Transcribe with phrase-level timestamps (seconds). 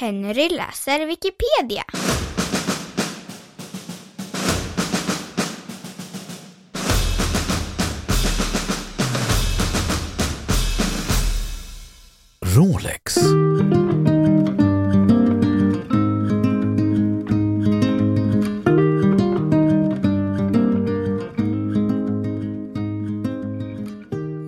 [0.00, 1.82] Henry läser Wikipedia.
[12.40, 13.18] Rolex.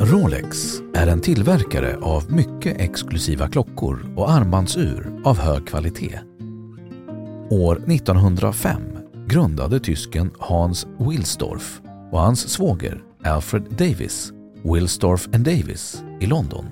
[0.00, 6.20] Rolex är en tillverkare av mycket exklusiva klockor och armbandsur av hög kvalitet.
[7.50, 8.82] År 1905
[9.26, 11.80] grundade tysken Hans Wilsdorf
[12.12, 14.32] och hans svåger Alfred Davis
[14.64, 16.66] Wilsdorf Davis i London.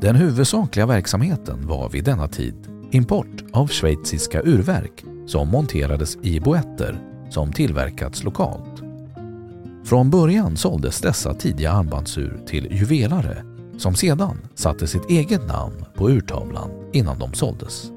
[0.00, 2.54] Den huvudsakliga verksamheten var vid denna tid
[2.90, 7.00] import av schweiziska urverk som monterades i boetter
[7.30, 8.91] som tillverkats lokalt.
[9.84, 13.44] Från början såldes dessa tidiga armbandsur till juvelare
[13.78, 17.90] som sedan satte sitt eget namn på urtavlan innan de såldes.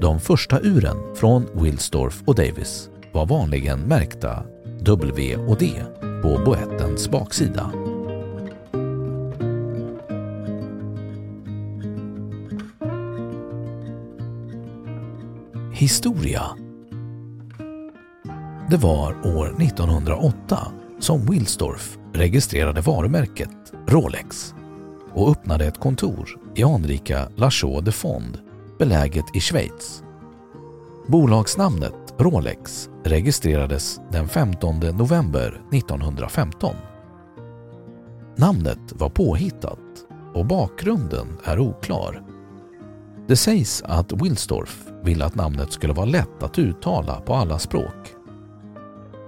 [0.00, 4.44] De första uren från Wilsdorf och Davis var vanligen märkta
[4.80, 5.70] W och D
[6.22, 7.72] på boettens baksida.
[15.72, 16.42] Historia
[18.72, 24.54] det var år 1908 som Wilsdorf registrerade varumärket Rolex
[25.14, 28.38] och öppnade ett kontor i anrika La Chaux de Fond
[28.78, 30.02] beläget i Schweiz.
[31.06, 36.74] Bolagsnamnet Rolex registrerades den 15 november 1915.
[38.36, 39.78] Namnet var påhittat
[40.34, 42.22] och bakgrunden är oklar.
[43.28, 48.01] Det sägs att Wilsdorf ville att namnet skulle vara lätt att uttala på alla språk.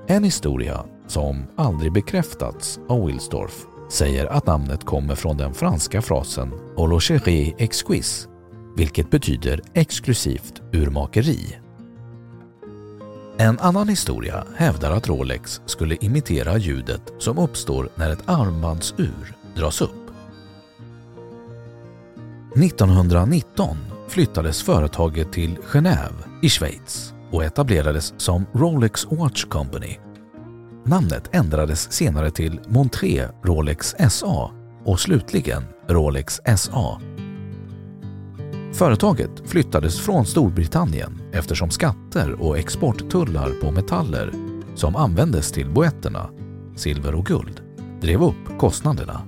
[0.07, 6.53] En historia som aldrig bekräftats av Wilsdorf säger att namnet kommer från den franska frasen
[6.77, 8.29] “Holocherie exquis”
[8.77, 11.59] vilket betyder exklusivt urmakeri.
[13.39, 19.83] En annan historia hävdar att Rolex skulle imitera ljudet som uppstår när ett armbandsur dras
[19.83, 20.11] upp.
[22.57, 23.77] 1919
[24.09, 29.97] flyttades företaget till Genève i Schweiz och etablerades som Rolex Watch Company.
[30.85, 34.51] Namnet ändrades senare till Montré Rolex SA
[34.85, 37.01] och slutligen Rolex SA
[38.75, 44.33] Företaget flyttades från Storbritannien eftersom skatter och exporttullar på metaller
[44.75, 46.31] som användes till boetterna,
[46.77, 47.61] silver och guld,
[48.01, 49.23] drev upp kostnaderna.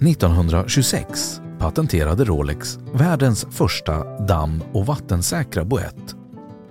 [0.00, 6.16] 1926 patenterade Rolex världens första damm och vattensäkra boett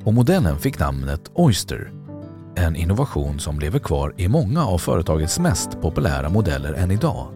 [0.03, 1.91] och modellen fick namnet Oyster,
[2.55, 7.27] en innovation som lever kvar i många av företagets mest populära modeller än idag.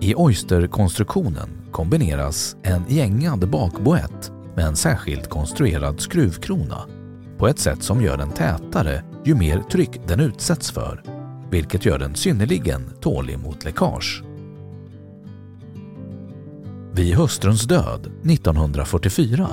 [0.00, 6.78] I Oyster-konstruktionen kombineras en gängad bakboett med en särskilt konstruerad skruvkrona
[7.38, 11.02] på ett sätt som gör den tätare ju mer tryck den utsätts för,
[11.50, 14.22] vilket gör den synnerligen tålig mot läckage.
[16.94, 19.48] Vid hustruns död 1944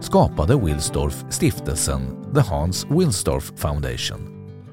[0.00, 2.00] skapade Wilsdorf stiftelsen
[2.34, 4.20] The Hans Wilsdorf Foundation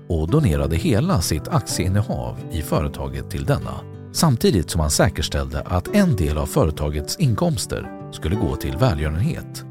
[0.09, 3.81] och donerade hela sitt aktieinnehav i företaget till denna
[4.11, 9.65] samtidigt som han säkerställde att en del av företagets inkomster skulle gå till välgörenhet.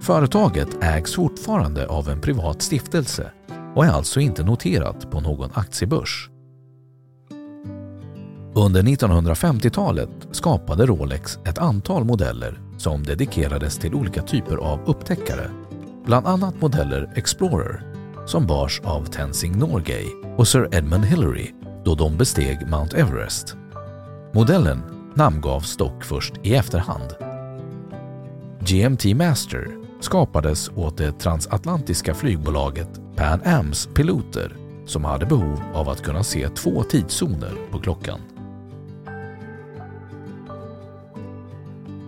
[0.00, 3.32] Företaget ägs fortfarande av en privat stiftelse
[3.74, 6.31] och är alltså inte noterat på någon aktiebörs.
[8.54, 15.50] Under 1950-talet skapade Rolex ett antal modeller som dedikerades till olika typer av upptäckare.
[16.04, 17.82] Bland annat modeller Explorer
[18.26, 21.54] som bars av Tenzing Norgay och Sir Edmund Hillary
[21.84, 23.56] då de besteg Mount Everest.
[24.32, 24.82] Modellen
[25.14, 27.14] namngavs dock först i efterhand.
[28.60, 29.68] GMT Master
[30.00, 36.48] skapades åt det transatlantiska flygbolaget Pan Ams piloter som hade behov av att kunna se
[36.48, 38.20] två tidszoner på klockan.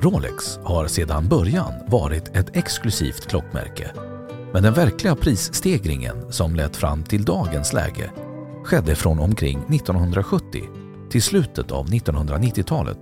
[0.05, 3.91] Rolex har sedan början varit ett exklusivt klockmärke
[4.53, 8.11] men den verkliga prisstegringen som lett fram till dagens läge
[8.65, 10.63] skedde från omkring 1970
[11.11, 12.99] till slutet av 1990-talet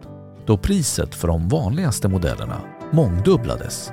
[0.47, 2.61] då priset för de vanligaste modellerna
[2.91, 3.93] mångdubblades.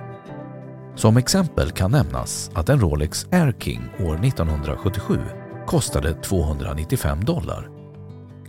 [0.95, 5.19] Som exempel kan nämnas att en Rolex Air King år 1977
[5.67, 7.69] kostade 295 dollar.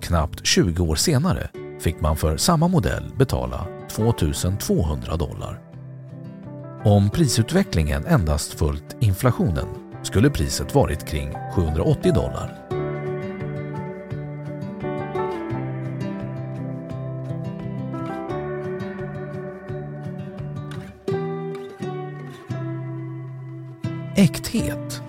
[0.01, 5.61] Knappt 20 år senare fick man för samma modell betala 2200 dollar.
[6.85, 9.67] Om prisutvecklingen endast följt inflationen
[10.03, 12.57] skulle priset varit kring 780 dollar.
[24.17, 25.03] Äkthet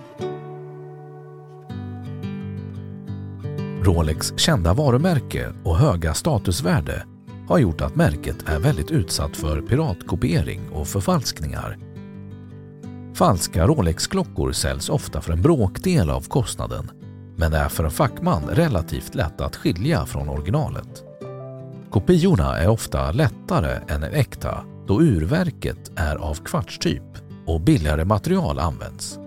[3.82, 7.04] Rolex kända varumärke och höga statusvärde
[7.48, 11.78] har gjort att märket är väldigt utsatt för piratkopiering och förfalskningar.
[13.14, 16.90] Falska Rolex-klockor säljs ofta för en bråkdel av kostnaden
[17.36, 21.04] men är för en fackman relativt lätt att skilja från originalet.
[21.90, 27.02] Kopiorna är ofta lättare än en äkta då urverket är av kvartstyp
[27.46, 29.18] och billigare material används.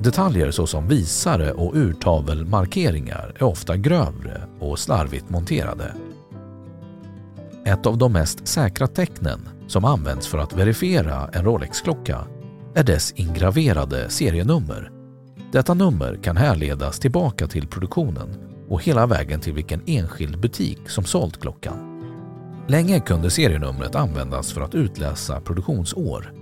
[0.00, 5.94] Detaljer såsom visare och urtavelmarkeringar är ofta grövre och slarvigt monterade.
[7.66, 12.26] Ett av de mest säkra tecknen som används för att verifiera en Rolex-klocka
[12.74, 14.90] är dess ingraverade serienummer.
[15.52, 18.28] Detta nummer kan härledas tillbaka till produktionen
[18.68, 22.02] och hela vägen till vilken enskild butik som sålt klockan.
[22.68, 26.32] Länge kunde serienumret användas för att utläsa produktionsår.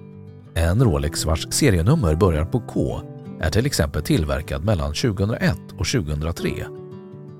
[0.55, 3.01] En Rolex vars serienummer börjar på K
[3.41, 6.51] är till exempel tillverkad mellan 2001 och 2003.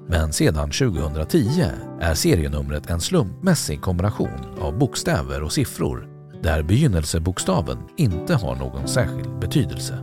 [0.09, 1.65] Men sedan 2010
[2.01, 6.09] är serienumret en slumpmässig kombination av bokstäver och siffror
[6.43, 9.99] där begynnelsebokstaven inte har någon särskild betydelse.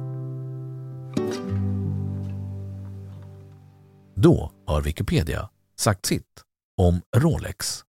[4.15, 5.49] Då har Wikipedia
[5.79, 6.41] sagt sitt
[6.77, 7.83] om Rolex.